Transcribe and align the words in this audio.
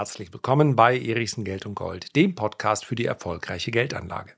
Herzlich 0.00 0.32
willkommen 0.32 0.76
bei 0.76 0.98
Erichsen 0.98 1.44
Geld 1.44 1.66
und 1.66 1.74
Gold, 1.74 2.16
dem 2.16 2.34
Podcast 2.34 2.86
für 2.86 2.94
die 2.94 3.04
erfolgreiche 3.04 3.70
Geldanlage. 3.70 4.32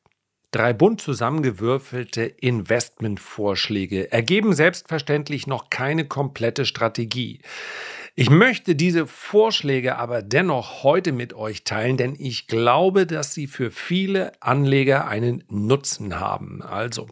Drei 0.50 0.72
bunt 0.72 1.00
zusammengewürfelte 1.00 2.24
Investmentvorschläge 2.24 4.10
ergeben 4.10 4.54
selbstverständlich 4.54 5.46
noch 5.46 5.70
keine 5.70 6.04
komplette 6.04 6.66
Strategie. 6.66 7.42
Ich 8.16 8.28
möchte 8.28 8.74
diese 8.74 9.06
Vorschläge 9.06 9.98
aber 9.98 10.20
dennoch 10.20 10.82
heute 10.82 11.12
mit 11.12 11.32
euch 11.32 11.62
teilen, 11.62 11.96
denn 11.96 12.16
ich 12.18 12.48
glaube, 12.48 13.06
dass 13.06 13.32
sie 13.32 13.46
für 13.46 13.70
viele 13.70 14.32
Anleger 14.42 15.06
einen 15.06 15.44
Nutzen 15.48 16.18
haben. 16.18 16.60
Also 16.60 17.06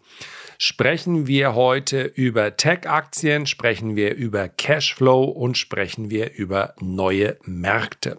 sprechen 0.59 1.29
wir 1.29 1.55
heute 1.55 2.03
über 2.03 2.57
Tech-Aktien, 2.57 3.47
sprechen 3.47 3.95
wir 3.95 4.17
über 4.17 4.49
Cashflow 4.49 5.23
und 5.23 5.57
sprechen 5.57 6.11
wir 6.11 6.33
über 6.33 6.75
neue 6.81 7.39
Märkte. 7.45 8.19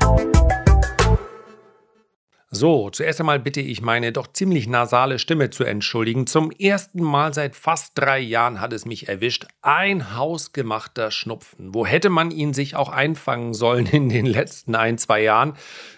So, 2.53 2.89
zuerst 2.89 3.21
einmal 3.21 3.39
bitte 3.39 3.61
ich 3.61 3.81
meine 3.81 4.11
doch 4.11 4.27
ziemlich 4.27 4.67
nasale 4.67 5.19
Stimme 5.19 5.51
zu 5.51 5.63
entschuldigen. 5.63 6.27
Zum 6.27 6.51
ersten 6.51 7.01
Mal 7.01 7.33
seit 7.33 7.55
fast 7.55 7.93
drei 7.95 8.19
Jahren 8.19 8.59
hat 8.59 8.73
es 8.73 8.83
mich 8.83 9.07
erwischt. 9.07 9.47
Ein 9.61 10.17
hausgemachter 10.17 11.11
Schnupfen. 11.11 11.73
Wo 11.73 11.85
hätte 11.85 12.09
man 12.09 12.29
ihn 12.29 12.53
sich 12.53 12.75
auch 12.75 12.89
einfangen 12.89 13.53
sollen 13.53 13.85
in 13.85 14.09
den 14.09 14.25
letzten 14.25 14.75
ein, 14.75 14.97
zwei 14.97 15.23
Jahren? 15.23 15.53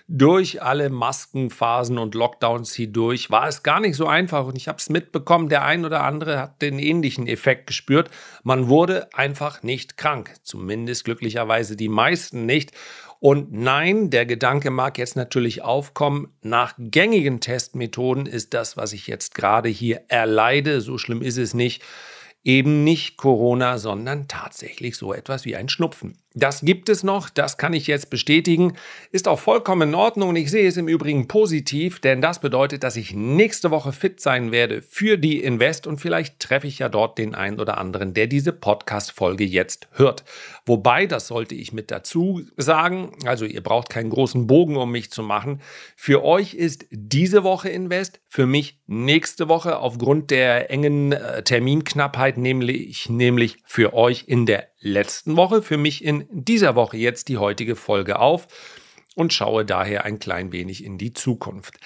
Durch 0.08 0.61
alle 0.61 0.91
Maskenphasen 0.91 1.97
und 1.97 2.13
Lockdowns 2.13 2.75
hindurch 2.75 3.31
war 3.31 3.47
es 3.47 3.63
gar 3.63 3.80
nicht 3.80 3.95
so 3.95 4.05
einfach 4.05 4.45
und 4.45 4.55
ich 4.55 4.67
habe 4.67 4.77
es 4.77 4.89
mitbekommen, 4.89 5.49
der 5.49 5.66
ein 5.66 5.85
oder 5.85 6.03
andere 6.03 6.38
hat 6.38 6.61
den 6.61 6.77
ähnlichen 6.77 7.25
Effekt 7.25 7.66
gespürt. 7.66 8.11
Man 8.44 8.67
wurde 8.67 9.11
einfach 9.13 9.63
nicht 9.63 9.97
krank. 9.97 10.35
Zumindest 10.44 11.05
glücklicherweise 11.05 11.75
die 11.75 11.89
meisten 11.89 12.45
nicht. 12.45 12.73
Und 13.23 13.53
nein, 13.53 14.09
der 14.09 14.25
Gedanke 14.25 14.69
mag 14.69 14.97
jetzt 14.97 15.16
natürlich 15.16 15.61
aufkommen, 15.61 16.33
nach 16.41 16.73
gängigen 16.77 17.39
Testmethoden 17.39 18.25
ist 18.25 18.53
das, 18.53 18.75
was 18.75 18.91
ich 18.91 19.07
jetzt 19.07 19.33
gerade 19.33 19.69
hier 19.69 20.02
erleide, 20.09 20.81
so 20.81 20.97
schlimm 20.97 21.21
ist 21.21 21.38
es 21.38 21.53
nicht, 21.53 21.81
eben 22.43 22.83
nicht 22.83 23.15
Corona, 23.15 23.77
sondern 23.77 24.27
tatsächlich 24.27 24.97
so 24.97 25.13
etwas 25.13 25.45
wie 25.45 25.55
ein 25.55 25.69
Schnupfen. 25.69 26.17
Das 26.36 26.62
gibt 26.62 26.89
es 26.89 27.03
noch, 27.03 27.30
das 27.30 27.59
kann 27.59 27.73
ich 27.73 27.86
jetzt 27.86 28.09
bestätigen, 28.09 28.73
ist 29.12 29.28
auch 29.28 29.38
vollkommen 29.38 29.89
in 29.89 29.95
Ordnung 29.95 30.30
und 30.30 30.36
ich 30.36 30.50
sehe 30.50 30.67
es 30.67 30.78
im 30.78 30.88
Übrigen 30.88 31.28
positiv, 31.28 32.00
denn 32.00 32.22
das 32.22 32.42
bedeutet, 32.42 32.84
dass 32.84 32.95
ich 32.95 33.14
nächste 33.14 33.70
Woche 33.70 33.92
fit 33.92 34.20
sein 34.20 34.52
werde 34.52 34.81
für 34.81 35.17
die 35.17 35.44
Invest 35.44 35.86
und 35.86 36.02
vielleicht 36.02 36.39
treffe 36.39 36.66
ich 36.66 36.80
ja 36.80 36.89
dort 36.89 37.20
den 37.20 37.36
einen 37.36 37.59
oder 37.59 37.78
anderen, 37.78 38.16
der 38.16 38.26
diese 38.26 38.52
Podcast-Folge 38.52 39.44
jetzt 39.44 39.88
hört. 39.92 40.23
Wobei, 40.66 41.06
das 41.06 41.28
sollte 41.28 41.54
ich 41.54 41.72
mit 41.72 41.92
dazu 41.92 42.42
sagen, 42.58 43.11
also 43.26 43.45
ihr 43.45 43.61
braucht 43.61 43.92
keinen 43.92 44.09
großen 44.09 44.48
Bogen, 44.48 44.76
um 44.76 44.92
mich 44.92 45.11
zu 45.11 45.22
machen. 45.22 45.61
Für 45.95 46.23
euch 46.23 46.56
ist 46.56 46.88
diese 46.89 47.44
Woche 47.44 47.70
Invest, 47.70 48.22
für 48.28 48.48
mich 48.48 48.80
nächste 48.88 49.50
Woche 49.50 49.78
aufgrund 49.78 50.31
der 50.31 50.72
engen 50.72 51.11
äh, 51.11 51.44
Terminknappheit, 51.44 52.38
nämlich, 52.38 53.08
nämlich 53.09 53.58
für 53.66 53.94
euch 53.94 54.23
in 54.28 54.48
der 54.48 54.72
letzten 54.84 55.36
Woche, 55.38 55.62
für 55.62 55.78
mich 55.78 56.03
in 56.03 56.28
dieser 56.30 56.76
Woche 56.76 56.98
jetzt 56.98 57.30
die 57.30 57.38
heutige 57.38 57.76
Folge 57.76 58.20
auf 58.20 58.48
und 59.16 59.34
schaue 59.34 59.66
daher 59.66 60.03
ein 60.06 60.20
klein 60.20 60.52
wenig 60.52 60.84
in 60.84 60.98
die 60.98 61.14
Zukunft. 61.14 61.80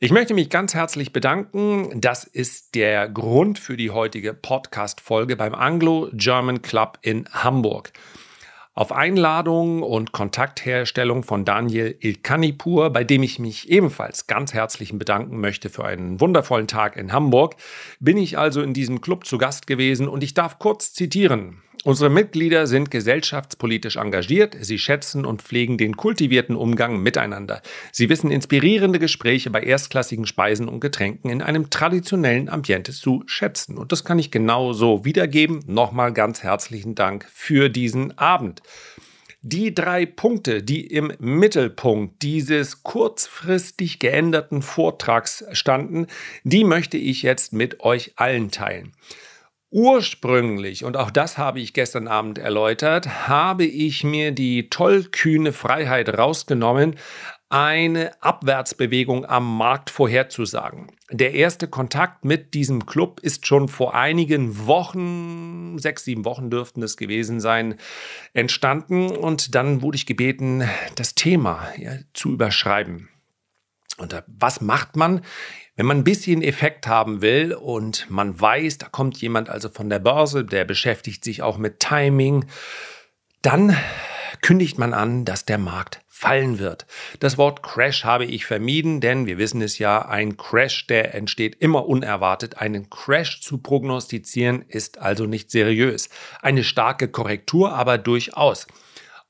Ich 0.00 0.12
möchte 0.12 0.32
mich 0.32 0.48
ganz 0.48 0.74
herzlich 0.74 1.12
bedanken. 1.12 2.00
Das 2.00 2.22
ist 2.22 2.76
der 2.76 3.08
Grund 3.08 3.58
für 3.58 3.76
die 3.76 3.90
heutige 3.90 4.32
Podcast-Folge 4.32 5.34
beim 5.34 5.56
Anglo-German 5.56 6.62
Club 6.62 6.98
in 7.02 7.28
Hamburg. 7.32 7.90
Auf 8.74 8.92
Einladung 8.92 9.82
und 9.82 10.12
Kontaktherstellung 10.12 11.24
von 11.24 11.44
Daniel 11.44 11.96
Ilkanipur, 11.98 12.90
bei 12.90 13.02
dem 13.02 13.24
ich 13.24 13.40
mich 13.40 13.68
ebenfalls 13.70 14.28
ganz 14.28 14.54
herzlich 14.54 14.96
bedanken 14.96 15.40
möchte 15.40 15.68
für 15.68 15.84
einen 15.84 16.20
wundervollen 16.20 16.68
Tag 16.68 16.96
in 16.96 17.12
Hamburg, 17.12 17.56
bin 17.98 18.18
ich 18.18 18.38
also 18.38 18.62
in 18.62 18.74
diesem 18.74 19.00
Club 19.00 19.26
zu 19.26 19.36
Gast 19.36 19.66
gewesen 19.66 20.06
und 20.06 20.22
ich 20.22 20.32
darf 20.32 20.60
kurz 20.60 20.92
zitieren. 20.92 21.60
Unsere 21.84 22.10
Mitglieder 22.10 22.66
sind 22.66 22.90
gesellschaftspolitisch 22.90 23.96
engagiert, 23.96 24.56
sie 24.60 24.78
schätzen 24.78 25.24
und 25.24 25.42
pflegen 25.42 25.78
den 25.78 25.96
kultivierten 25.96 26.56
Umgang 26.56 27.00
miteinander. 27.00 27.62
Sie 27.92 28.08
wissen 28.08 28.32
inspirierende 28.32 28.98
Gespräche 28.98 29.50
bei 29.50 29.62
erstklassigen 29.62 30.26
Speisen 30.26 30.68
und 30.68 30.80
Getränken 30.80 31.30
in 31.30 31.40
einem 31.40 31.70
traditionellen 31.70 32.48
Ambiente 32.48 32.92
zu 32.92 33.22
schätzen. 33.26 33.78
Und 33.78 33.92
das 33.92 34.04
kann 34.04 34.18
ich 34.18 34.32
genauso 34.32 35.04
wiedergeben. 35.04 35.60
Nochmal 35.66 36.12
ganz 36.12 36.42
herzlichen 36.42 36.96
Dank 36.96 37.26
für 37.32 37.68
diesen 37.68 38.18
Abend. 38.18 38.60
Die 39.42 39.72
drei 39.72 40.04
Punkte, 40.04 40.64
die 40.64 40.84
im 40.84 41.12
Mittelpunkt 41.20 42.22
dieses 42.22 42.82
kurzfristig 42.82 44.00
geänderten 44.00 44.62
Vortrags 44.62 45.44
standen, 45.52 46.08
die 46.42 46.64
möchte 46.64 46.96
ich 46.96 47.22
jetzt 47.22 47.52
mit 47.52 47.80
euch 47.80 48.14
allen 48.16 48.50
teilen. 48.50 48.92
Ursprünglich, 49.70 50.84
und 50.84 50.96
auch 50.96 51.10
das 51.10 51.36
habe 51.36 51.60
ich 51.60 51.74
gestern 51.74 52.08
Abend 52.08 52.38
erläutert, 52.38 53.28
habe 53.28 53.66
ich 53.66 54.02
mir 54.02 54.32
die 54.32 54.70
tollkühne 54.70 55.52
Freiheit 55.52 56.08
rausgenommen, 56.16 56.96
eine 57.50 58.22
Abwärtsbewegung 58.22 59.26
am 59.26 59.58
Markt 59.58 59.90
vorherzusagen. 59.90 60.90
Der 61.10 61.34
erste 61.34 61.68
Kontakt 61.68 62.24
mit 62.24 62.54
diesem 62.54 62.86
Club 62.86 63.20
ist 63.20 63.46
schon 63.46 63.68
vor 63.68 63.94
einigen 63.94 64.66
Wochen, 64.66 65.78
sechs, 65.78 66.04
sieben 66.04 66.24
Wochen 66.24 66.48
dürften 66.48 66.82
es 66.82 66.96
gewesen 66.96 67.38
sein, 67.38 67.76
entstanden 68.32 69.10
und 69.10 69.54
dann 69.54 69.82
wurde 69.82 69.96
ich 69.96 70.06
gebeten, 70.06 70.66
das 70.94 71.14
Thema 71.14 71.68
ja, 71.76 71.92
zu 72.14 72.32
überschreiben. 72.32 73.10
Und 73.98 74.22
was 74.26 74.60
macht 74.60 74.96
man? 74.96 75.22
Wenn 75.78 75.86
man 75.86 75.98
ein 75.98 76.04
bisschen 76.04 76.42
Effekt 76.42 76.88
haben 76.88 77.22
will 77.22 77.54
und 77.54 78.10
man 78.10 78.40
weiß, 78.40 78.78
da 78.78 78.88
kommt 78.88 79.16
jemand 79.18 79.48
also 79.48 79.68
von 79.68 79.88
der 79.88 80.00
Börse, 80.00 80.44
der 80.44 80.64
beschäftigt 80.64 81.22
sich 81.22 81.40
auch 81.40 81.56
mit 81.56 81.78
Timing, 81.78 82.46
dann 83.42 83.76
kündigt 84.42 84.76
man 84.80 84.92
an, 84.92 85.24
dass 85.24 85.44
der 85.44 85.58
Markt 85.58 86.00
fallen 86.08 86.58
wird. 86.58 86.86
Das 87.20 87.38
Wort 87.38 87.62
Crash 87.62 88.02
habe 88.02 88.24
ich 88.24 88.44
vermieden, 88.44 89.00
denn 89.00 89.26
wir 89.26 89.38
wissen 89.38 89.62
es 89.62 89.78
ja, 89.78 90.04
ein 90.04 90.36
Crash, 90.36 90.88
der 90.88 91.14
entsteht 91.14 91.54
immer 91.60 91.86
unerwartet. 91.86 92.58
Einen 92.58 92.90
Crash 92.90 93.40
zu 93.40 93.58
prognostizieren 93.58 94.64
ist 94.66 94.98
also 94.98 95.26
nicht 95.26 95.52
seriös. 95.52 96.08
Eine 96.42 96.64
starke 96.64 97.06
Korrektur 97.06 97.72
aber 97.72 97.98
durchaus. 97.98 98.66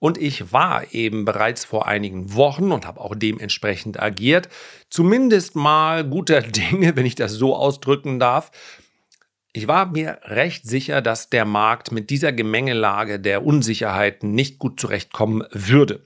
Und 0.00 0.18
ich 0.18 0.52
war 0.52 0.94
eben 0.94 1.24
bereits 1.24 1.64
vor 1.64 1.86
einigen 1.86 2.34
Wochen 2.34 2.70
und 2.70 2.86
habe 2.86 3.00
auch 3.00 3.14
dementsprechend 3.16 4.00
agiert, 4.00 4.48
zumindest 4.90 5.56
mal 5.56 6.04
guter 6.04 6.40
Dinge, 6.42 6.96
wenn 6.96 7.06
ich 7.06 7.16
das 7.16 7.32
so 7.32 7.56
ausdrücken 7.56 8.18
darf. 8.18 8.50
Ich 9.52 9.66
war 9.66 9.86
mir 9.86 10.20
recht 10.24 10.68
sicher, 10.68 11.02
dass 11.02 11.30
der 11.30 11.44
Markt 11.44 11.90
mit 11.90 12.10
dieser 12.10 12.32
Gemengelage 12.32 13.18
der 13.18 13.44
Unsicherheiten 13.44 14.32
nicht 14.32 14.58
gut 14.58 14.78
zurechtkommen 14.78 15.42
würde. 15.50 16.04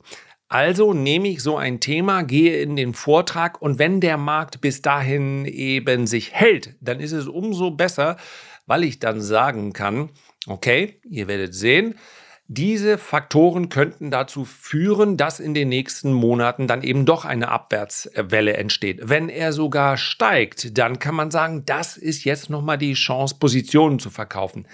Also 0.49 0.93
nehme 0.93 1.29
ich 1.29 1.43
so 1.43 1.57
ein 1.57 1.81
Thema, 1.81 2.23
gehe 2.25 2.61
in 2.61 2.77
den 2.77 2.95
Vortrag 2.95 3.61
und 3.61 3.79
wenn 3.79 4.01
der 4.01 4.19
Markt 4.19 4.61
bis 4.61 4.83
dahin 4.83 5.47
eben 5.47 6.07
sich 6.07 6.33
hält, 6.33 6.77
dann 6.81 7.01
ist 7.01 7.13
es 7.13 7.27
umso 7.27 7.71
besser, 7.71 8.19
weil 8.67 8.85
ich 8.85 8.99
dann 8.99 9.21
sagen 9.21 9.73
kann, 9.73 10.11
okay, 10.47 11.01
ihr 11.09 11.27
werdet 11.27 11.55
sehen, 11.55 11.95
diese 12.49 12.99
Faktoren 12.99 13.69
könnten 13.69 14.11
dazu 14.11 14.45
führen, 14.45 15.17
dass 15.17 15.41
in 15.41 15.55
den 15.55 15.69
nächsten 15.69 16.13
Monaten 16.13 16.67
dann 16.67 16.83
eben 16.83 17.07
doch 17.07 17.25
eine 17.25 17.49
Abwärtswelle 17.49 18.57
entsteht. 18.57 19.01
Wenn 19.03 19.29
er 19.29 19.53
sogar 19.53 19.97
steigt, 19.97 20.77
dann 20.77 20.99
kann 20.99 21.15
man 21.15 21.31
sagen, 21.31 21.65
das 21.65 21.97
ist 21.97 22.25
jetzt 22.25 22.51
nochmal 22.51 22.79
die 22.79 22.95
Chance, 22.95 23.37
Positionen 23.39 23.99
zu 23.99 24.11
verkaufen. 24.11 24.67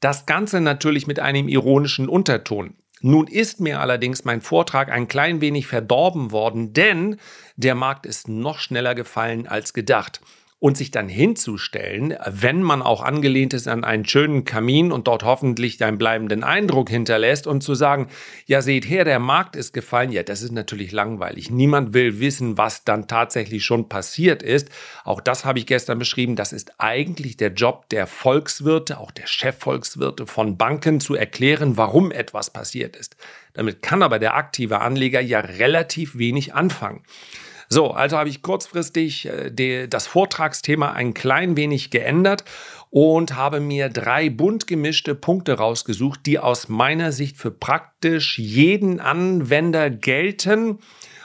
Das 0.00 0.26
Ganze 0.26 0.60
natürlich 0.60 1.06
mit 1.06 1.20
einem 1.20 1.48
ironischen 1.48 2.08
Unterton. 2.08 2.74
Nun 3.02 3.26
ist 3.26 3.60
mir 3.60 3.80
allerdings 3.80 4.24
mein 4.24 4.40
Vortrag 4.40 4.90
ein 4.90 5.06
klein 5.06 5.40
wenig 5.40 5.66
verdorben 5.66 6.30
worden, 6.30 6.72
denn 6.72 7.18
der 7.56 7.74
Markt 7.74 8.06
ist 8.06 8.28
noch 8.28 8.58
schneller 8.58 8.94
gefallen 8.94 9.46
als 9.46 9.74
gedacht 9.74 10.20
und 10.62 10.76
sich 10.76 10.92
dann 10.92 11.08
hinzustellen, 11.08 12.14
wenn 12.24 12.62
man 12.62 12.82
auch 12.82 13.02
angelehnt 13.02 13.52
ist 13.52 13.66
an 13.66 13.82
einen 13.82 14.04
schönen 14.04 14.44
Kamin 14.44 14.92
und 14.92 15.08
dort 15.08 15.24
hoffentlich 15.24 15.82
einen 15.82 15.98
bleibenden 15.98 16.44
Eindruck 16.44 16.88
hinterlässt 16.88 17.48
und 17.48 17.64
zu 17.64 17.74
sagen, 17.74 18.06
ja 18.46 18.62
seht 18.62 18.88
her, 18.88 19.04
der 19.04 19.18
Markt 19.18 19.56
ist 19.56 19.74
gefallen, 19.74 20.12
ja, 20.12 20.22
das 20.22 20.40
ist 20.40 20.52
natürlich 20.52 20.92
langweilig. 20.92 21.50
Niemand 21.50 21.94
will 21.94 22.20
wissen, 22.20 22.58
was 22.58 22.84
dann 22.84 23.08
tatsächlich 23.08 23.64
schon 23.64 23.88
passiert 23.88 24.44
ist. 24.44 24.68
Auch 25.02 25.20
das 25.20 25.44
habe 25.44 25.58
ich 25.58 25.66
gestern 25.66 25.98
beschrieben, 25.98 26.36
das 26.36 26.52
ist 26.52 26.74
eigentlich 26.78 27.36
der 27.36 27.52
Job 27.54 27.88
der 27.88 28.06
Volkswirte, 28.06 29.00
auch 29.00 29.10
der 29.10 29.26
Chefvolkswirte 29.26 30.28
von 30.28 30.58
Banken 30.58 31.00
zu 31.00 31.16
erklären, 31.16 31.76
warum 31.76 32.12
etwas 32.12 32.50
passiert 32.50 32.94
ist. 32.94 33.16
Damit 33.54 33.82
kann 33.82 34.00
aber 34.00 34.20
der 34.20 34.36
aktive 34.36 34.80
Anleger 34.80 35.20
ja 35.20 35.40
relativ 35.40 36.16
wenig 36.16 36.54
anfangen. 36.54 37.02
So, 37.72 37.92
also 37.92 38.18
habe 38.18 38.28
ich 38.28 38.42
kurzfristig 38.42 39.24
äh, 39.24 39.50
die, 39.50 39.88
das 39.88 40.06
Vortragsthema 40.06 40.92
ein 40.92 41.14
klein 41.14 41.56
wenig 41.56 41.88
geändert 41.88 42.44
und 42.90 43.34
habe 43.34 43.60
mir 43.60 43.88
drei 43.88 44.28
bunt 44.28 44.66
gemischte 44.66 45.14
Punkte 45.14 45.54
rausgesucht, 45.54 46.26
die 46.26 46.38
aus 46.38 46.68
meiner 46.68 47.12
Sicht 47.12 47.38
für 47.38 47.50
praktisch 47.50 48.38
jeden 48.38 49.00
Anwender 49.00 49.88
gelten. 49.88 50.80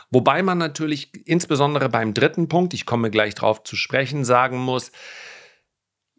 Wobei 0.09 0.41
man 0.41 0.57
natürlich 0.57 1.11
insbesondere 1.27 1.89
beim 1.89 2.13
dritten 2.13 2.47
Punkt, 2.47 2.73
ich 2.73 2.85
komme 2.85 3.11
gleich 3.11 3.35
darauf 3.35 3.63
zu 3.63 3.75
sprechen, 3.75 4.23
sagen 4.23 4.57
muss, 4.57 4.93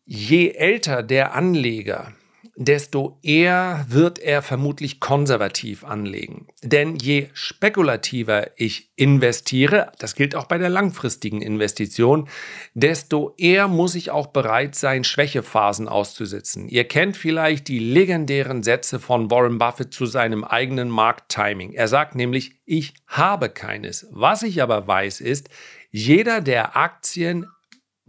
je 0.04 0.50
älter 0.50 1.02
der 1.02 1.34
Anleger, 1.34 2.12
desto 2.60 3.20
eher 3.22 3.86
wird 3.88 4.18
er 4.18 4.42
vermutlich 4.42 4.98
konservativ 4.98 5.84
anlegen. 5.84 6.48
Denn 6.60 6.96
je 6.96 7.28
spekulativer 7.32 8.50
ich 8.56 8.90
investiere, 8.96 9.92
das 10.00 10.16
gilt 10.16 10.34
auch 10.34 10.46
bei 10.46 10.58
der 10.58 10.68
langfristigen 10.68 11.40
Investition, 11.40 12.28
desto 12.74 13.32
eher 13.38 13.68
muss 13.68 13.94
ich 13.94 14.10
auch 14.10 14.26
bereit 14.26 14.74
sein, 14.74 15.04
Schwächephasen 15.04 15.86
auszusitzen. 15.86 16.68
Ihr 16.68 16.82
kennt 16.82 17.16
vielleicht 17.16 17.68
die 17.68 17.78
legendären 17.78 18.64
Sätze 18.64 18.98
von 18.98 19.30
Warren 19.30 19.58
Buffett 19.58 19.94
zu 19.94 20.06
seinem 20.06 20.42
eigenen 20.42 20.90
Markttiming. 20.90 21.74
Er 21.74 21.86
sagt 21.86 22.16
nämlich, 22.16 22.56
ich 22.64 22.94
habe 23.06 23.50
keines. 23.50 24.08
Was 24.10 24.42
ich 24.42 24.60
aber 24.60 24.88
weiß 24.88 25.20
ist, 25.20 25.48
jeder, 25.92 26.40
der 26.40 26.76
Aktien 26.76 27.46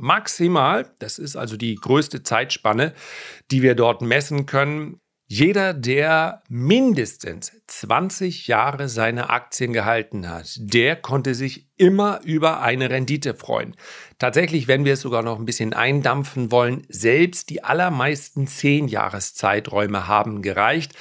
maximal, 0.01 0.94
das 1.00 1.19
ist 1.19 1.36
also 1.36 1.57
die 1.57 1.75
größte 1.75 2.24
Zeitspanne, 2.24 2.94
die 3.51 3.62
wir 3.62 3.75
dort 3.75 4.01
messen 4.01 4.46
können, 4.46 5.00
jeder, 5.31 5.75
der 5.75 6.42
mindestens 6.50 7.51
20 7.68 8.48
Jahre 8.48 8.90
seine 8.90 9.30
Aktien 9.30 9.74
gehalten 9.74 10.28
hat, 10.28 10.56
der 10.57 10.96
konnte 10.96 11.36
sich 11.36 11.68
immer 11.78 12.19
über 12.24 12.62
eine 12.63 12.90
Rendite 12.90 13.36
freuen. 13.36 13.75
Tatsächlich, 14.18 14.68
wenn 14.68 14.86
wir 14.86 14.94
es 14.94 15.01
sogar 15.01 15.22
noch 15.22 15.38
ein 15.38 15.46
bisschen 15.46 15.74
eindampfen 15.74 16.52
wollen, 16.52 16.84
selbst 16.90 17.52
die 17.52 17.63
allermeisten 17.63 18.48
10 18.48 18.88
Jahreszeiträume 18.88 20.07
haben 20.07 20.42
gereicht. 20.42 20.94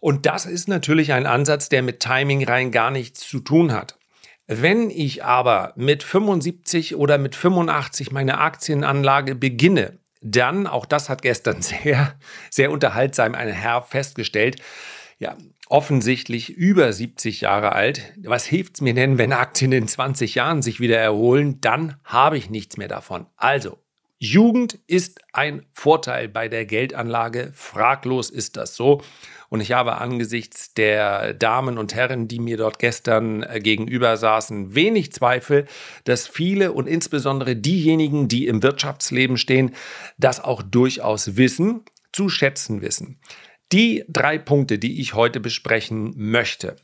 Und 0.00 0.26
das 0.26 0.44
ist 0.44 0.68
natürlich 0.68 1.14
ein 1.14 1.24
Ansatz, 1.24 1.70
der 1.70 1.80
mit 1.80 2.00
Timing 2.00 2.44
rein 2.44 2.72
gar 2.72 2.90
nichts 2.90 3.20
zu 3.26 3.40
tun 3.40 3.72
hat. 3.72 3.96
Wenn 4.60 4.90
ich 4.90 5.24
aber 5.24 5.72
mit 5.76 6.02
75 6.02 6.96
oder 6.96 7.16
mit 7.16 7.34
85 7.34 8.12
meine 8.12 8.38
Aktienanlage 8.38 9.34
beginne, 9.34 9.98
dann, 10.20 10.66
auch 10.66 10.86
das 10.86 11.08
hat 11.08 11.22
gestern 11.22 11.62
sehr, 11.62 12.14
sehr 12.50 12.70
unterhaltsam 12.70 13.34
ein 13.34 13.48
Herr 13.48 13.82
festgestellt, 13.82 14.60
ja, 15.18 15.36
offensichtlich 15.68 16.50
über 16.50 16.92
70 16.92 17.42
Jahre 17.42 17.72
alt. 17.72 18.12
Was 18.24 18.44
hilft 18.44 18.74
es 18.74 18.80
mir 18.82 18.92
denn, 18.92 19.16
wenn 19.16 19.32
Aktien 19.32 19.72
in 19.72 19.88
20 19.88 20.34
Jahren 20.34 20.60
sich 20.60 20.80
wieder 20.80 20.98
erholen? 20.98 21.60
Dann 21.60 21.96
habe 22.04 22.36
ich 22.36 22.50
nichts 22.50 22.76
mehr 22.76 22.88
davon. 22.88 23.26
Also, 23.36 23.78
Jugend 24.22 24.78
ist 24.86 25.18
ein 25.32 25.66
Vorteil 25.72 26.28
bei 26.28 26.46
der 26.46 26.64
Geldanlage. 26.64 27.50
Fraglos 27.56 28.30
ist 28.30 28.56
das 28.56 28.76
so. 28.76 29.02
Und 29.48 29.60
ich 29.60 29.72
habe 29.72 29.96
angesichts 29.96 30.74
der 30.74 31.34
Damen 31.34 31.76
und 31.76 31.96
Herren, 31.96 32.28
die 32.28 32.38
mir 32.38 32.56
dort 32.56 32.78
gestern 32.78 33.42
äh, 33.42 33.58
gegenüber 33.58 34.16
saßen, 34.16 34.76
wenig 34.76 35.12
Zweifel, 35.12 35.66
dass 36.04 36.28
viele 36.28 36.70
und 36.70 36.86
insbesondere 36.86 37.56
diejenigen, 37.56 38.28
die 38.28 38.46
im 38.46 38.62
Wirtschaftsleben 38.62 39.38
stehen, 39.38 39.74
das 40.18 40.38
auch 40.38 40.62
durchaus 40.62 41.36
wissen, 41.36 41.84
zu 42.12 42.28
schätzen 42.28 42.80
wissen. 42.80 43.18
Die 43.72 44.04
drei 44.06 44.38
Punkte, 44.38 44.78
die 44.78 45.00
ich 45.00 45.14
heute 45.14 45.40
besprechen 45.40 46.14
möchte. 46.14 46.76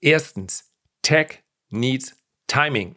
Erstens, 0.00 0.72
Tech 1.02 1.42
needs 1.68 2.16
Timing. 2.46 2.96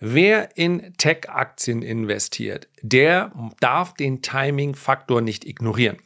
Wer 0.00 0.56
in 0.56 0.94
Tech-Aktien 0.96 1.82
investiert, 1.82 2.68
der 2.82 3.32
darf 3.58 3.94
den 3.94 4.22
Timing-Faktor 4.22 5.20
nicht 5.22 5.44
ignorieren. 5.44 5.96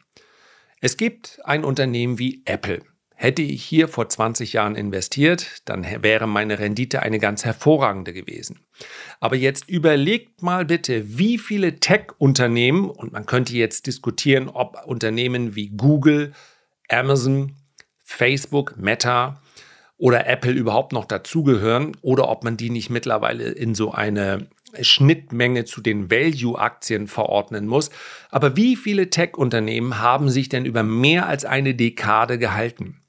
Es 0.80 0.96
gibt 0.96 1.40
ein 1.44 1.62
Unternehmen 1.62 2.18
wie 2.18 2.42
Apple. 2.46 2.80
Hätte 3.14 3.42
ich 3.42 3.62
hier 3.62 3.88
vor 3.88 4.08
20 4.08 4.54
Jahren 4.54 4.74
investiert, 4.76 5.62
dann 5.66 5.84
wäre 6.02 6.26
meine 6.26 6.58
Rendite 6.58 7.02
eine 7.02 7.18
ganz 7.18 7.44
hervorragende 7.44 8.14
gewesen. 8.14 8.60
Aber 9.20 9.36
jetzt 9.36 9.68
überlegt 9.68 10.42
mal 10.42 10.64
bitte, 10.64 11.18
wie 11.18 11.36
viele 11.36 11.78
Tech-Unternehmen, 11.78 12.88
und 12.88 13.12
man 13.12 13.26
könnte 13.26 13.52
jetzt 13.52 13.86
diskutieren, 13.86 14.48
ob 14.48 14.76
Unternehmen 14.86 15.54
wie 15.54 15.68
Google, 15.68 16.32
Amazon, 16.88 17.56
Facebook, 18.02 18.76
Meta, 18.78 19.41
oder 20.02 20.26
Apple 20.26 20.50
überhaupt 20.50 20.92
noch 20.92 21.04
dazugehören 21.04 21.96
oder 22.02 22.28
ob 22.28 22.42
man 22.42 22.56
die 22.56 22.70
nicht 22.70 22.90
mittlerweile 22.90 23.44
in 23.44 23.76
so 23.76 23.92
eine 23.92 24.48
Schnittmenge 24.80 25.64
zu 25.64 25.80
den 25.80 26.10
Value-Aktien 26.10 27.06
verordnen 27.06 27.68
muss. 27.68 27.90
Aber 28.28 28.56
wie 28.56 28.74
viele 28.74 29.10
Tech-Unternehmen 29.10 30.00
haben 30.00 30.28
sich 30.28 30.48
denn 30.48 30.64
über 30.64 30.82
mehr 30.82 31.28
als 31.28 31.44
eine 31.44 31.76
Dekade 31.76 32.38
gehalten? 32.38 33.04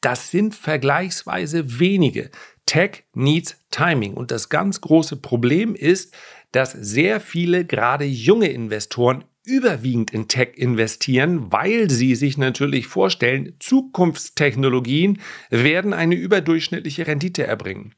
Das 0.00 0.30
sind 0.30 0.54
vergleichsweise 0.54 1.80
wenige. 1.80 2.30
Tech 2.64 3.02
needs 3.12 3.56
Timing. 3.72 4.14
Und 4.14 4.30
das 4.30 4.48
ganz 4.48 4.80
große 4.80 5.16
Problem 5.16 5.74
ist, 5.74 6.14
dass 6.52 6.70
sehr 6.70 7.18
viele 7.18 7.64
gerade 7.64 8.04
junge 8.04 8.50
Investoren 8.50 9.24
überwiegend 9.46 10.12
in 10.12 10.28
Tech 10.28 10.54
investieren, 10.56 11.52
weil 11.52 11.88
sie 11.88 12.14
sich 12.14 12.36
natürlich 12.36 12.86
vorstellen, 12.86 13.54
Zukunftstechnologien 13.60 15.20
werden 15.50 15.92
eine 15.92 16.16
überdurchschnittliche 16.16 17.06
Rendite 17.06 17.46
erbringen. 17.46 17.94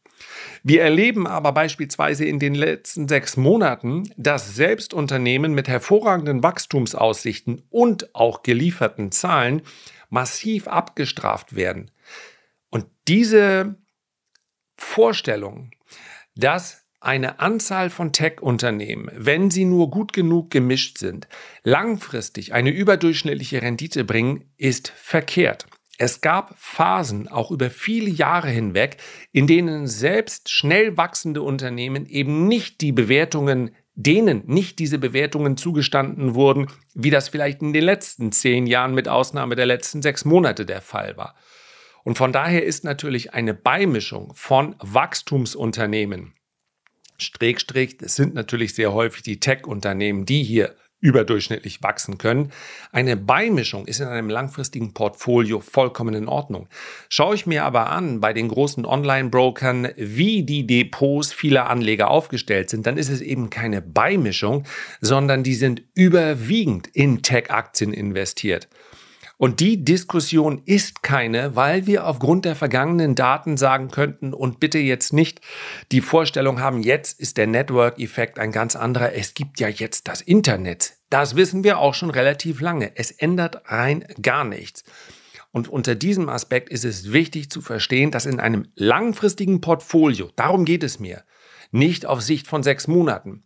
Wir 0.63 0.83
erleben 0.83 1.27
aber 1.27 1.53
beispielsweise 1.53 2.25
in 2.25 2.39
den 2.39 2.55
letzten 2.55 3.09
sechs 3.09 3.37
Monaten, 3.37 4.11
dass 4.17 4.55
selbst 4.55 4.93
Unternehmen 4.93 5.55
mit 5.55 5.69
hervorragenden 5.69 6.43
Wachstumsaussichten 6.43 7.63
und 7.71 8.15
auch 8.15 8.43
gelieferten 8.43 9.13
Zahlen 9.13 9.63
massiv 10.11 10.69
abgestraft 10.69 11.55
werden. 11.55 11.91
Und 12.71 12.87
diese 13.07 13.77
Vorstellung, 14.77 15.71
dass 16.35 16.88
eine 17.01 17.41
Anzahl 17.41 17.91
von 17.91 18.13
Tech-Unternehmen, 18.13 19.11
wenn 19.15 19.51
sie 19.51 19.65
nur 19.65 19.91
gut 19.91 20.13
genug 20.13 20.51
gemischt 20.51 20.99
sind, 20.99 21.29
langfristig 21.63 22.53
eine 22.53 22.71
überdurchschnittliche 22.71 23.63
Rendite 23.63 24.05
bringen, 24.05 24.45
ist 24.57 24.89
verkehrt. 24.89 25.67
Es 26.01 26.21
gab 26.21 26.55
Phasen, 26.57 27.27
auch 27.27 27.51
über 27.51 27.71
viele 27.71 28.09
Jahre 28.09 28.49
hinweg, 28.49 28.99
in 29.33 29.49
denen 29.49 29.89
selbst 29.89 30.49
schnell 30.49 30.97
wachsende 30.97 31.43
Unternehmen 31.43 32.07
eben 32.07 32.47
nicht 32.47 32.81
die 32.81 32.93
Bewertungen, 32.93 33.73
denen 33.95 34.45
nicht 34.47 34.79
diese 34.79 34.99
Bewertungen 34.99 35.57
zugestanden 35.57 36.37
wurden, 36.37 36.69
wie 36.95 37.11
das 37.11 37.29
vielleicht 37.29 37.63
in 37.63 37.73
den 37.73 37.83
letzten 37.83 38.31
zehn 38.31 38.69
Jahren 38.69 38.95
mit 38.95 39.09
Ausnahme 39.09 39.57
der 39.57 39.67
letzten 39.67 40.01
sechs 40.03 40.25
Monate 40.25 40.65
der 40.65 40.81
Fall 40.81 41.17
war. 41.17 41.35
Und 42.05 42.17
von 42.17 42.33
daher 42.33 42.65
ist 42.65 42.85
natürlich 42.85 43.35
eine 43.35 43.53
Beimischung 43.53 44.33
von 44.35 44.77
Wachstumsunternehmen 44.79 46.33
Schrägstrich, 47.19 47.99
es 48.01 48.17
sind 48.17 48.35
natürlich 48.35 48.75
sehr 48.75 48.93
häufig 48.93 49.23
die 49.23 49.41
Tech-Unternehmen, 49.41 50.25
die 50.25 50.43
hier 50.43 50.75
überdurchschnittlich 51.01 51.83
wachsen 51.83 52.19
können. 52.19 52.51
Eine 52.91 53.17
Beimischung 53.17 53.87
ist 53.87 54.01
in 54.01 54.09
einem 54.09 54.31
langfristigen 54.31 54.95
Portfolio 54.95 55.61
vollkommen 55.61 56.15
in 56.15 56.29
Ordnung. 56.29 56.69
Schaue 57.09 57.37
ich 57.37 57.47
mir 57.47 57.65
aber 57.65 57.91
an 57.91 58.21
bei 58.21 58.33
den 58.33 58.49
großen 58.49 58.85
Online-Brokern, 58.85 59.89
wie 59.97 60.43
die 60.43 60.67
Depots 60.67 61.33
vieler 61.33 61.71
Anleger 61.71 62.11
aufgestellt 62.11 62.71
sind, 62.71 62.87
dann 62.87 62.99
ist 62.99 63.11
es 63.11 63.21
eben 63.21 63.49
keine 63.49 63.81
Beimischung, 63.81 64.65
sondern 65.01 65.45
die 65.45 65.55
sind 65.55 65.83
überwiegend 65.95 66.89
in 66.89 67.23
Tech-Aktien 67.23 67.93
investiert. 67.93 68.69
Und 69.39 69.61
die 69.61 69.85
Diskussion 69.85 70.63
ist 70.65 71.05
keine, 71.05 71.55
weil 71.55 71.87
wir 71.87 72.07
aufgrund 72.07 72.45
der 72.45 72.57
vergangenen 72.57 73.15
Daten 73.15 73.57
sagen 73.57 73.89
könnten 73.89 74.35
und 74.35 74.59
bitte 74.59 74.79
jetzt 74.79 75.13
nicht 75.13 75.41
die 75.93 76.01
Vorstellung 76.01 76.61
haben, 76.61 76.83
jetzt 76.83 77.21
ist 77.21 77.37
der 77.37 77.47
Network-Effekt 77.47 78.41
ein 78.41 78.51
ganz 78.51 78.75
anderer. 78.75 79.15
Es 79.15 79.35
gibt 79.35 79.61
ja 79.61 79.69
jetzt 79.69 80.09
das 80.09 80.23
Internet. 80.23 80.95
Das 81.09 81.37
wissen 81.37 81.63
wir 81.63 81.79
auch 81.79 81.95
schon 81.95 82.11
relativ 82.11 82.61
lange. 82.61 82.97
Es 82.97 83.13
ändert 83.13 83.63
rein 83.67 84.05
gar 84.21 84.43
nichts. 84.43 84.83
Und 85.53 85.69
unter 85.69 85.95
diesem 85.95 86.29
Aspekt 86.29 86.69
ist 86.69 86.85
es 86.85 87.13
wichtig 87.13 87.49
zu 87.49 87.61
verstehen, 87.61 88.11
dass 88.11 88.27
in 88.27 88.41
einem 88.41 88.67
langfristigen 88.75 89.61
Portfolio, 89.61 90.31
darum 90.35 90.65
geht 90.65 90.83
es 90.83 90.99
mir, 90.99 91.23
nicht 91.71 92.07
auf 92.07 92.23
Sicht 92.23 92.49
von 92.49 92.65
sechs 92.65 92.89
Monaten, 92.89 93.45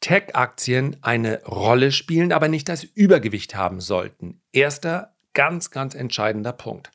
Tech-Aktien 0.00 0.96
eine 1.02 1.44
Rolle 1.44 1.92
spielen, 1.92 2.32
aber 2.32 2.48
nicht 2.48 2.68
das 2.68 2.84
Übergewicht 2.84 3.54
haben 3.54 3.80
sollten. 3.80 4.40
Erster 4.52 5.17
Ganz, 5.38 5.70
ganz 5.70 5.94
entscheidender 5.94 6.52
Punkt. 6.52 6.90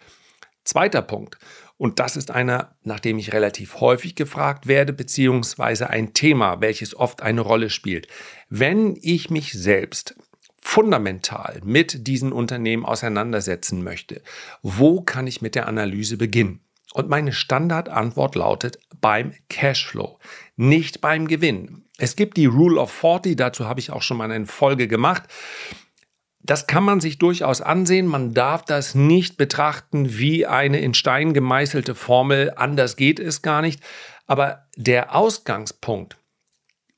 Zweiter 0.66 1.02
Punkt, 1.02 1.38
und 1.78 2.00
das 2.00 2.18
ist 2.18 2.30
einer, 2.30 2.76
nach 2.84 3.00
dem 3.00 3.18
ich 3.18 3.32
relativ 3.32 3.80
häufig 3.80 4.16
gefragt 4.16 4.68
werde, 4.68 4.92
beziehungsweise 4.92 5.90
ein 5.90 6.14
Thema, 6.14 6.60
welches 6.60 6.94
oft 6.94 7.22
eine 7.22 7.40
Rolle 7.40 7.70
spielt. 7.70 8.10
Wenn 8.50 8.98
ich 9.02 9.30
mich 9.30 9.54
selbst 9.54 10.16
fundamental 10.62 11.62
mit 11.64 12.06
diesen 12.06 12.34
Unternehmen 12.34 12.84
auseinandersetzen 12.84 13.82
möchte, 13.82 14.22
wo 14.62 15.00
kann 15.00 15.26
ich 15.26 15.42
mit 15.42 15.56
der 15.56 15.70
Analyse 15.70 16.18
beginnen? 16.18 16.60
Und 16.94 17.08
meine 17.08 17.32
Standardantwort 17.32 18.36
lautet 18.36 18.78
beim 19.00 19.32
Cashflow, 19.48 20.20
nicht 20.58 21.00
beim 21.00 21.30
Gewinn. 21.30 21.86
Es 21.98 22.18
gibt 22.18 22.36
die 22.36 22.48
Rule 22.48 22.78
of 22.78 22.92
40, 22.92 23.38
dazu 23.38 23.70
habe 23.70 23.80
ich 23.80 23.92
auch 23.92 24.02
schon 24.02 24.18
mal 24.18 24.30
eine 24.30 24.48
Folge 24.48 24.90
gemacht. 24.90 25.24
Das 26.44 26.68
kann 26.68 26.84
man 26.84 27.00
sich 27.00 27.18
durchaus 27.18 27.62
ansehen. 27.62 28.06
Man 28.06 28.34
darf 28.34 28.66
das 28.66 28.96
nicht 28.96 29.38
betrachten 29.38 30.18
wie 30.18 30.46
eine 30.46 30.80
in 30.80 30.94
Stein 30.94 31.34
gemeißelte 31.34 31.96
Formel. 31.96 32.54
Anders 32.56 32.98
geht 32.98 33.20
es 33.20 33.42
gar 33.42 33.62
nicht. 33.62 33.82
Aber 34.28 34.68
der 34.76 35.16
Ausgangspunkt, 35.16 36.18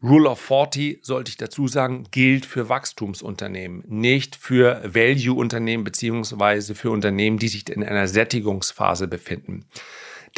Rule 0.01 0.29
of 0.29 0.39
40, 0.39 0.99
sollte 1.03 1.29
ich 1.29 1.37
dazu 1.37 1.67
sagen, 1.67 2.05
gilt 2.11 2.45
für 2.45 2.69
Wachstumsunternehmen, 2.69 3.83
nicht 3.87 4.35
für 4.35 4.81
Value-Unternehmen 4.83 5.83
beziehungsweise 5.83 6.75
für 6.75 6.91
Unternehmen, 6.91 7.37
die 7.37 7.47
sich 7.47 7.69
in 7.69 7.83
einer 7.83 8.07
Sättigungsphase 8.07 9.07
befinden. 9.07 9.65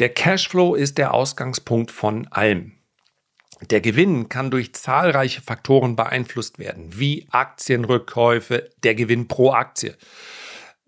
Der 0.00 0.10
Cashflow 0.10 0.74
ist 0.74 0.96
der 0.96 1.12
Ausgangspunkt 1.12 1.90
von 1.90 2.28
allem. 2.28 2.77
Der 3.70 3.80
Gewinn 3.80 4.28
kann 4.28 4.50
durch 4.50 4.72
zahlreiche 4.74 5.42
Faktoren 5.42 5.96
beeinflusst 5.96 6.58
werden, 6.58 6.98
wie 6.98 7.26
Aktienrückkäufe, 7.30 8.70
der 8.84 8.94
Gewinn 8.94 9.26
pro 9.26 9.50
Aktie. 9.52 9.96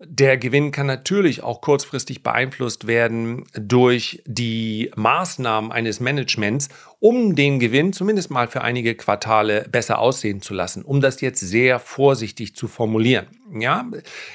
Der 0.03 0.37
Gewinn 0.37 0.71
kann 0.71 0.87
natürlich 0.87 1.43
auch 1.43 1.61
kurzfristig 1.61 2.23
beeinflusst 2.23 2.87
werden 2.87 3.43
durch 3.53 4.23
die 4.25 4.89
Maßnahmen 4.95 5.71
eines 5.71 5.99
Managements, 5.99 6.69
um 6.99 7.35
den 7.35 7.59
Gewinn 7.59 7.93
zumindest 7.93 8.31
mal 8.31 8.47
für 8.47 8.61
einige 8.61 8.95
Quartale 8.95 9.67
besser 9.69 9.99
aussehen 9.99 10.41
zu 10.41 10.55
lassen, 10.55 10.81
um 10.81 11.01
das 11.01 11.21
jetzt 11.21 11.41
sehr 11.41 11.77
vorsichtig 11.77 12.55
zu 12.55 12.67
formulieren. 12.67 13.27
Ja, 13.53 13.85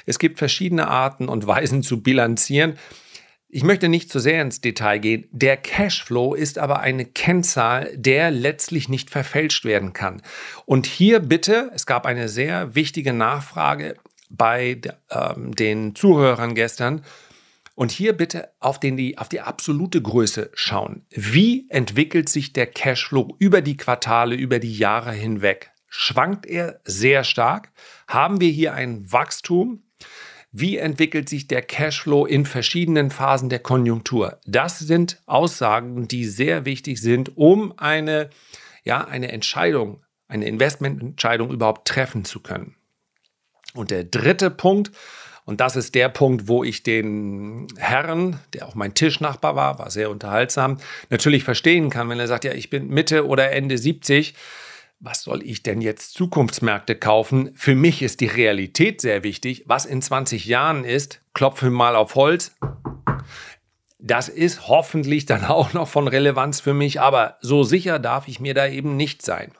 es 0.05 0.19
gibt 0.19 0.37
verschiedene 0.37 0.87
Arten 0.87 1.27
und 1.27 1.47
Weisen 1.47 1.83
zu 1.83 2.01
bilanzieren. 2.01 2.77
Ich 3.57 3.63
möchte 3.63 3.89
nicht 3.89 4.11
zu 4.11 4.19
sehr 4.19 4.43
ins 4.43 4.61
Detail 4.61 4.99
gehen. 4.99 5.27
Der 5.31 5.57
Cashflow 5.57 6.35
ist 6.35 6.59
aber 6.59 6.81
eine 6.81 7.05
Kennzahl, 7.05 7.91
der 7.97 8.29
letztlich 8.29 8.87
nicht 8.87 9.09
verfälscht 9.09 9.65
werden 9.65 9.93
kann. 9.93 10.21
Und 10.67 10.85
hier 10.85 11.19
bitte, 11.19 11.71
es 11.73 11.87
gab 11.87 12.05
eine 12.05 12.29
sehr 12.29 12.75
wichtige 12.75 13.13
Nachfrage 13.13 13.95
bei 14.29 14.79
ähm, 15.09 15.55
den 15.55 15.95
Zuhörern 15.95 16.53
gestern. 16.53 17.01
Und 17.73 17.89
hier 17.89 18.13
bitte 18.13 18.49
auf, 18.59 18.79
den, 18.79 18.95
die, 18.95 19.17
auf 19.17 19.27
die 19.27 19.41
absolute 19.41 20.03
Größe 20.03 20.51
schauen. 20.53 21.07
Wie 21.09 21.65
entwickelt 21.69 22.29
sich 22.29 22.53
der 22.53 22.67
Cashflow 22.67 23.37
über 23.39 23.61
die 23.61 23.75
Quartale, 23.75 24.35
über 24.35 24.59
die 24.59 24.77
Jahre 24.77 25.13
hinweg? 25.13 25.71
Schwankt 25.89 26.45
er 26.45 26.79
sehr 26.85 27.23
stark? 27.23 27.71
Haben 28.07 28.39
wir 28.39 28.51
hier 28.51 28.75
ein 28.75 29.11
Wachstum? 29.11 29.81
Wie 30.59 30.77
entwickelt 30.77 31.29
sich 31.29 31.47
der 31.47 31.61
Cashflow 31.61 32.25
in 32.25 32.43
verschiedenen 32.43 33.11
Phasen 33.11 33.47
der 33.47 33.59
Konjunktur? 33.59 34.39
Das 34.47 34.79
sind 34.79 35.21
Aussagen, 35.27 36.07
die 36.07 36.25
sehr 36.25 36.65
wichtig 36.65 36.99
sind, 36.99 37.37
um 37.37 37.77
eine, 37.77 38.31
ja, 38.83 39.05
eine 39.05 39.31
Entscheidung, 39.31 40.01
eine 40.27 40.47
Investmententscheidung 40.47 41.51
überhaupt 41.51 41.87
treffen 41.87 42.25
zu 42.25 42.39
können. 42.39 42.75
Und 43.75 43.91
der 43.91 44.03
dritte 44.03 44.49
Punkt, 44.49 44.91
und 45.45 45.61
das 45.61 45.75
ist 45.75 45.93
der 45.93 46.09
Punkt, 46.09 46.47
wo 46.47 46.63
ich 46.63 46.81
den 46.81 47.67
Herrn, 47.77 48.39
der 48.53 48.67
auch 48.67 48.73
mein 48.73 48.95
Tischnachbar 48.95 49.55
war, 49.55 49.77
war 49.77 49.91
sehr 49.91 50.09
unterhaltsam, 50.09 50.79
natürlich 51.11 51.43
verstehen 51.43 51.91
kann, 51.91 52.09
wenn 52.09 52.19
er 52.19 52.27
sagt, 52.27 52.45
ja, 52.45 52.53
ich 52.53 52.71
bin 52.71 52.87
Mitte 52.87 53.27
oder 53.27 53.51
Ende 53.51 53.77
70 53.77 54.33
was 54.99 55.23
soll 55.23 55.43
ich 55.43 55.63
denn 55.63 55.81
jetzt 55.81 56.13
Zukunftsmärkte 56.13 56.95
kaufen? 56.95 57.51
Für 57.55 57.75
mich 57.75 58.01
ist 58.01 58.19
die 58.19 58.27
Realität 58.27 59.01
sehr 59.01 59.23
wichtig. 59.23 59.63
Was 59.67 59.85
in 59.85 60.01
20 60.01 60.45
Jahren 60.45 60.83
ist, 60.83 61.21
klopfe 61.33 61.69
mal 61.69 61.95
auf 61.95 62.15
Holz. 62.15 62.55
Das 63.99 64.29
ist 64.29 64.67
hoffentlich 64.67 65.25
dann 65.25 65.45
auch 65.45 65.73
noch 65.73 65.87
von 65.87 66.07
Relevanz 66.07 66.61
für 66.61 66.73
mich, 66.73 66.99
aber 66.99 67.37
so 67.41 67.63
sicher 67.63 67.99
darf 67.99 68.27
ich 68.27 68.39
mir 68.39 68.53
da 68.53 68.67
eben 68.67 68.97
nicht 68.97 69.21
sein. 69.21 69.51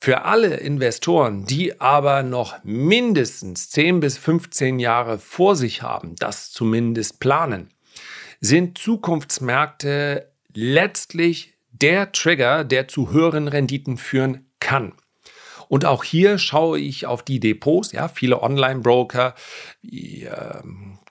Für 0.00 0.26
alle 0.26 0.56
Investoren, 0.56 1.46
die 1.46 1.80
aber 1.80 2.22
noch 2.22 2.62
mindestens 2.62 3.70
10 3.70 4.00
bis 4.00 4.18
15 4.18 4.78
Jahre 4.78 5.18
vor 5.18 5.56
sich 5.56 5.80
haben, 5.80 6.14
das 6.16 6.52
zumindest 6.52 7.20
planen, 7.20 7.70
sind 8.40 8.76
Zukunftsmärkte 8.76 10.30
letztlich 10.52 11.53
der 11.82 12.12
Trigger, 12.12 12.64
der 12.64 12.88
zu 12.88 13.10
höheren 13.10 13.48
Renditen 13.48 13.96
führen 13.96 14.50
kann. 14.60 14.94
Und 15.68 15.84
auch 15.84 16.04
hier 16.04 16.38
schaue 16.38 16.78
ich 16.78 17.06
auf 17.06 17.22
die 17.22 17.40
Depots, 17.40 17.92
ja, 17.92 18.08
viele 18.08 18.42
Online-Broker 18.42 19.34
wie 19.82 20.24
äh, 20.24 20.62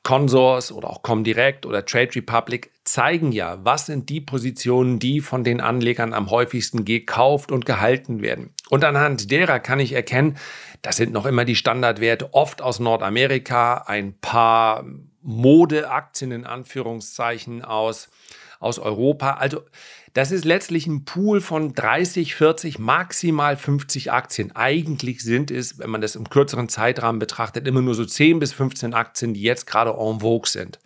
Consors 0.03 0.71
oder 0.71 0.89
auch 0.89 1.01
Comdirect 1.01 1.65
oder 1.65 1.85
Trade 1.85 2.15
Republic 2.15 2.71
zeigen 2.83 3.31
ja, 3.31 3.57
was 3.63 3.85
sind 3.85 4.09
die 4.09 4.19
Positionen, 4.19 4.99
die 4.99 5.21
von 5.21 5.43
den 5.43 5.61
Anlegern 5.61 6.13
am 6.13 6.29
häufigsten 6.29 6.83
gekauft 6.83 7.51
und 7.51 7.65
gehalten 7.65 8.21
werden. 8.21 8.53
Und 8.69 8.83
anhand 8.83 9.31
derer 9.31 9.59
kann 9.59 9.79
ich 9.79 9.93
erkennen, 9.93 10.37
das 10.81 10.97
sind 10.97 11.13
noch 11.13 11.25
immer 11.25 11.45
die 11.45 11.55
Standardwerte, 11.55 12.33
oft 12.33 12.61
aus 12.61 12.79
Nordamerika, 12.79 13.85
ein 13.87 14.19
paar 14.19 14.85
Modeaktien 15.21 16.31
in 16.31 16.45
Anführungszeichen 16.45 17.63
aus, 17.63 18.09
aus 18.59 18.79
Europa. 18.79 19.35
Also 19.35 19.61
das 20.13 20.31
ist 20.31 20.45
letztlich 20.45 20.85
ein 20.85 21.05
Pool 21.05 21.41
von 21.41 21.73
30, 21.73 22.35
40, 22.35 22.77
maximal 22.77 23.57
50 23.57 24.11
Aktien. 24.11 24.55
Eigentlich 24.55 25.23
sind 25.23 25.49
es, 25.49 25.79
wenn 25.79 25.89
man 25.89 26.01
das 26.01 26.15
im 26.15 26.29
kürzeren 26.29 26.69
Zeitrahmen 26.69 27.19
betrachtet, 27.19 27.67
immer 27.67 27.81
nur 27.81 27.95
so 27.95 28.05
10 28.05 28.39
bis 28.39 28.53
15 28.53 28.93
Aktien, 28.93 29.33
die 29.33 29.41
jetzt 29.41 29.65
gerade 29.65 29.91
en 29.91 30.19
vogue 30.19 30.47
sind. 30.47 30.79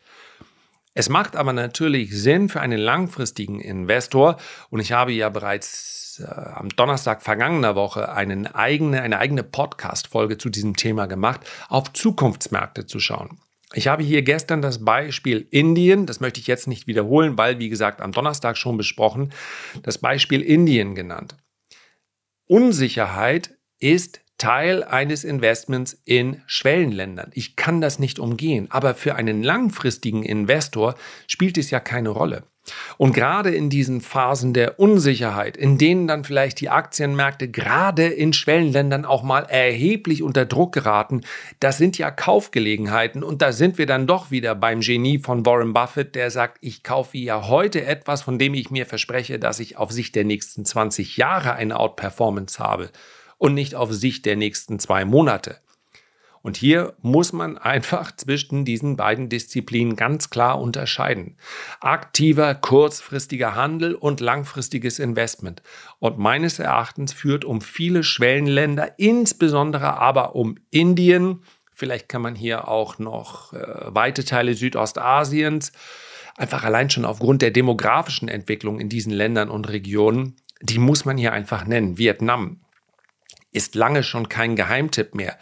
Es 0.94 1.10
macht 1.10 1.36
aber 1.36 1.54
natürlich 1.54 2.18
Sinn 2.18 2.50
für 2.50 2.62
einen 2.62 2.80
langfristigen 2.80 3.60
Investor, 3.60 4.38
und 4.70 4.80
ich 4.80 4.94
habe 4.94 5.12
ja 5.12 5.30
bereits 5.30 6.20
äh, 6.20 6.32
am 6.34 6.70
Donnerstag 6.70 7.22
vergangener 7.22 7.76
Woche 7.76 8.12
eigene, 8.14 8.56
eine 8.56 9.20
eigene 9.20 9.44
Podcast-Folge 9.44 10.38
zu 10.38 10.50
diesem 10.50 10.76
Thema 10.76 11.06
gemacht, 11.06 11.42
auf 11.68 11.94
Zukunftsmärkte 11.94 12.88
zu 12.88 13.00
schauen. 13.00 13.38
Ich 13.78 13.88
habe 13.88 14.02
hier 14.02 14.24
gestern 14.24 14.64
das 14.64 14.84
Beispiel 14.84 15.48
Indien, 15.52 16.08
das 16.08 16.20
möchte 16.20 16.40
ich 16.40 16.48
jetzt 16.48 16.68
nicht 16.68 16.88
wiederholen, 16.88 17.38
weil, 17.38 17.60
wie 17.60 17.70
gesagt, 17.70 18.02
am 18.02 18.12
Donnerstag 18.12 18.58
schon 18.58 18.76
besprochen, 18.76 19.32
das 19.84 20.00
Beispiel 20.00 20.42
Indien 20.42 20.96
genannt. 20.96 21.36
Unsicherheit 22.48 23.56
ist 23.78 24.22
Teil 24.40 24.84
eines 24.84 25.24
Investments 25.24 26.02
in 26.06 26.42
Schwellenländern. 26.48 27.30
Ich 27.36 27.56
kann 27.56 27.80
das 27.80 28.00
nicht 28.00 28.18
umgehen, 28.18 28.66
aber 28.72 28.96
für 28.96 29.14
einen 29.14 29.44
langfristigen 29.44 30.24
Investor 30.24 30.96
spielt 31.28 31.60
es 31.60 31.70
ja 31.70 31.80
keine 31.80 32.10
Rolle. 32.10 32.48
Und 32.98 33.14
gerade 33.14 33.54
in 33.54 33.70
diesen 33.70 34.02
Phasen 34.02 34.54
der 34.54 34.80
Unsicherheit, 34.80 35.58
in 35.58 35.78
denen 35.78 36.08
dann 36.08 36.24
vielleicht 36.24 36.60
die 36.62 36.70
Aktienmärkte 36.70 37.50
gerade 37.50 38.08
in 38.08 38.34
Schwellenländern 38.34 39.06
auch 39.06 39.24
mal 39.24 39.44
erheblich 39.44 40.24
unter 40.24 40.46
Druck 40.46 40.74
geraten, 40.74 41.22
das 41.60 41.78
sind 41.78 41.98
ja 41.98 42.12
Kaufgelegenheiten. 42.12 43.24
Und 43.24 43.42
da 43.42 43.52
sind 43.52 43.78
wir 43.78 43.86
dann 43.86 44.08
doch 44.08 44.32
wieder 44.32 44.56
beim 44.56 44.82
Genie 44.82 45.20
von 45.20 45.46
Warren 45.46 45.74
Buffett, 45.74 46.16
der 46.16 46.32
sagt, 46.32 46.58
ich 46.62 46.84
kaufe 46.84 47.18
ja 47.18 47.48
heute 47.48 47.86
etwas, 47.86 48.22
von 48.22 48.40
dem 48.40 48.54
ich 48.54 48.72
mir 48.72 48.86
verspreche, 48.86 49.40
dass 49.40 49.60
ich 49.60 49.78
auf 49.78 49.92
Sicht 49.92 50.16
der 50.16 50.24
nächsten 50.24 50.66
20 50.66 51.18
Jahre 51.18 51.54
eine 51.54 51.80
Outperformance 51.80 52.60
habe 52.60 52.90
und 53.38 53.54
nicht 53.54 53.76
auf 53.76 53.94
Sicht 53.94 54.26
der 54.26 54.36
nächsten 54.36 54.80
zwei 54.80 55.06
Monate. 55.06 55.58
Und 56.42 56.58
hier 56.58 56.94
muss 57.02 57.34
man 57.34 57.58
einfach 57.58 58.16
zwischen 58.16 58.66
diesen 58.66 58.96
beiden 58.96 59.30
Disziplinen 59.30 59.96
ganz 59.96 60.30
klar 60.30 60.60
unterscheiden. 60.60 61.38
Aktiver, 61.80 62.56
kurzfristiger 62.56 63.56
Handel 63.56 63.96
und 63.96 64.20
langfristiges 64.20 65.00
Investment. 65.00 65.62
Und 66.00 66.18
meines 66.18 66.60
Erachtens 66.60 67.14
führt 67.14 67.46
um 67.46 67.62
viele 67.62 68.04
Schwellenländer, 68.04 68.98
insbesondere 68.98 69.98
aber 69.98 70.36
um 70.36 70.58
Indien, 70.70 71.44
vielleicht 71.74 72.10
kann 72.10 72.22
man 72.22 72.36
hier 72.36 72.68
auch 72.68 73.00
noch 73.00 73.54
äh, 73.54 73.60
weite 73.88 74.26
Teile 74.26 74.54
Südostasiens, 74.54 75.72
einfach 76.38 76.64
allein 76.64 76.90
schon 76.90 77.06
aufgrund 77.06 77.42
der 77.42 77.52
demografischen 77.52 78.30
Entwicklung 78.30 78.80
in 78.80 78.90
diesen 78.90 79.12
Ländern 79.12 79.50
und 79.50 79.68
Regionen, 79.70 80.36
die 80.62 80.80
muss 80.80 81.06
man 81.06 81.18
hier 81.18 81.34
einfach 81.34 81.66
nennen. 81.66 81.98
Vietnam 81.98 82.62
ist 83.52 83.76
lange 83.76 84.04
schon 84.04 84.30
kein 84.30 84.56
Geheimtipp 84.56 85.16
mehr. 85.16 85.38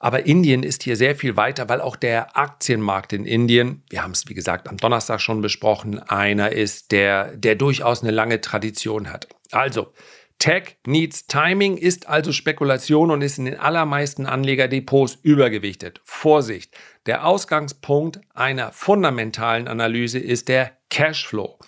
Aber 0.00 0.26
Indien 0.26 0.62
ist 0.62 0.84
hier 0.84 0.96
sehr 0.96 1.16
viel 1.16 1.36
weiter, 1.36 1.68
weil 1.68 1.80
auch 1.80 1.96
der 1.96 2.36
Aktienmarkt 2.36 3.12
in 3.12 3.24
Indien, 3.24 3.82
wir 3.90 4.02
haben 4.02 4.12
es 4.12 4.28
wie 4.28 4.34
gesagt 4.34 4.68
am 4.68 4.76
Donnerstag 4.76 5.20
schon 5.20 5.40
besprochen, 5.40 5.98
einer 5.98 6.52
ist, 6.52 6.92
der, 6.92 7.36
der 7.36 7.56
durchaus 7.56 8.02
eine 8.02 8.12
lange 8.12 8.40
Tradition 8.40 9.10
hat. 9.10 9.28
Also, 9.50 9.92
Tech 10.38 10.76
needs 10.86 11.26
Timing 11.26 11.76
ist 11.76 12.08
also 12.08 12.30
Spekulation 12.30 13.10
und 13.10 13.22
ist 13.22 13.38
in 13.38 13.46
den 13.46 13.58
allermeisten 13.58 14.24
Anlegerdepots 14.26 15.18
übergewichtet. 15.22 16.00
Vorsicht! 16.04 16.76
Der 17.06 17.26
Ausgangspunkt 17.26 18.20
einer 18.34 18.70
fundamentalen 18.70 19.66
Analyse 19.66 20.20
ist 20.20 20.48
der 20.48 20.78
Cashflow. 20.90 21.58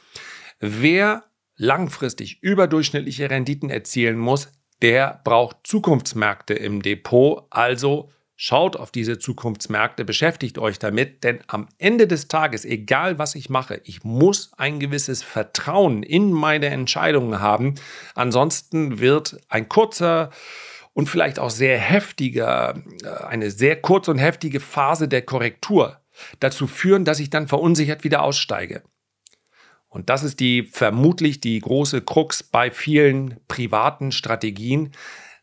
Wer 0.61 1.25
langfristig 1.57 2.43
überdurchschnittliche 2.43 3.29
Renditen 3.29 3.71
erzielen 3.71 4.19
muss, 4.19 4.53
der 4.83 5.21
braucht 5.25 5.57
Zukunftsmärkte 5.65 6.55
im 6.55 6.81
Depot, 6.81 7.47
also 7.51 8.11
Schaut 8.43 8.75
auf 8.75 8.91
diese 8.91 9.19
Zukunftsmärkte, 9.19 10.07
beschäftigt 10.07 10.57
euch 10.57 10.79
damit, 10.79 11.25
denn 11.25 11.41
am 11.47 11.69
Ende 11.77 12.07
des 12.07 12.27
Tages, 12.27 12.65
egal 12.65 13.19
was 13.19 13.35
ich 13.35 13.51
mache, 13.51 13.83
ich 13.85 14.03
muss 14.03 14.53
ein 14.57 14.81
gewisses 14.81 15.23
Vertrauen 15.23 16.03
in 16.03 16.33
meine 16.33 16.69
Entscheidungen 16.69 17.41
haben. 17.41 17.75
Ansonsten 18.15 18.99
wird 18.99 19.39
ein 19.51 19.69
kurzer 19.69 20.31
und 20.95 21.11
vielleicht 21.11 21.39
auch 21.39 21.51
sehr 21.51 21.77
heftige, 21.77 22.83
äh, 23.05 23.25
eine 23.27 23.51
sehr 23.51 23.77
kurz 23.77 24.09
und 24.09 24.17
heftige 24.17 24.61
Phase 24.61 25.07
der 25.07 25.21
Korrektur 25.21 26.01
dazu 26.39 26.67
führen, 26.67 27.05
dass 27.05 27.21
ich 27.21 27.29
dann 27.29 27.47
verunsichert 27.47 28.05
wieder 28.05 28.23
aussteige. 28.23 28.83
Und 29.91 30.09
das 30.09 30.23
ist 30.23 30.41
die 30.41 30.63
vermutlich 30.63 31.41
die 31.41 31.59
große 31.59 32.01
Krux 32.01 32.43
bei 32.43 32.71
vielen 32.71 33.39
privaten 33.49 34.13
Strategien, 34.13 34.93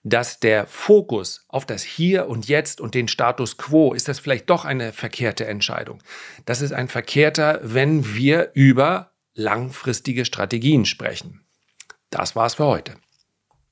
dass 0.10 0.40
der 0.40 0.68
Fokus 0.68 1.46
auf 1.50 1.66
das 1.66 1.84
Hier 1.84 2.28
und 2.30 2.48
Jetzt 2.48 2.80
und 2.80 2.96
den 2.96 3.08
Status 3.08 3.58
quo 3.58 3.94
ist 3.94 4.08
das 4.08 4.20
vielleicht 4.20 4.50
doch 4.50 4.64
eine 4.64 4.94
verkehrte 4.94 5.46
Entscheidung. 5.46 6.02
Das 6.46 6.62
ist 6.62 6.72
ein 6.72 6.88
verkehrter, 6.88 7.60
wenn 7.64 8.16
wir 8.16 8.52
über 8.54 9.12
langfristige 9.34 10.26
Strategien 10.26 10.86
sprechen. 10.86 11.42
Das 12.10 12.36
war's 12.36 12.56
für 12.56 12.66
heute. 12.66 12.96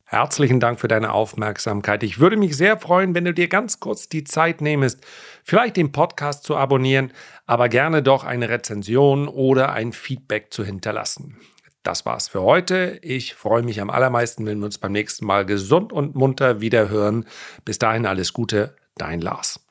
Herzlichen 0.03 0.59
Dank 0.59 0.79
für 0.79 0.87
deine 0.87 1.13
Aufmerksamkeit. 1.13 2.03
Ich 2.03 2.19
würde 2.19 2.37
mich 2.37 2.55
sehr 2.55 2.77
freuen, 2.77 3.15
wenn 3.15 3.25
du 3.25 3.33
dir 3.33 3.47
ganz 3.47 3.79
kurz 3.79 4.07
die 4.07 4.23
Zeit 4.23 4.61
nehmest, 4.61 5.03
vielleicht 5.43 5.77
den 5.77 5.91
Podcast 5.91 6.43
zu 6.43 6.55
abonnieren, 6.55 7.11
aber 7.47 7.69
gerne 7.69 8.03
doch 8.03 8.23
eine 8.23 8.49
Rezension 8.49 9.27
oder 9.27 9.71
ein 9.71 9.93
Feedback 9.93 10.53
zu 10.53 10.63
hinterlassen. 10.63 11.39
Das 11.85 12.03
war's 12.03 12.27
für 12.27 12.41
heute. 12.41 12.97
Ich 13.03 13.35
freue 13.35 13.61
mich 13.61 13.79
am 13.79 13.91
allermeisten, 13.91 14.47
wenn 14.47 14.57
wir 14.57 14.65
uns 14.65 14.79
beim 14.79 14.91
nächsten 14.91 15.23
Mal 15.23 15.45
gesund 15.45 15.93
und 15.93 16.15
munter 16.15 16.59
wiederhören. 16.59 17.25
Bis 17.63 17.77
dahin 17.77 18.07
alles 18.07 18.33
Gute, 18.33 18.75
dein 18.95 19.21
Lars. 19.21 19.63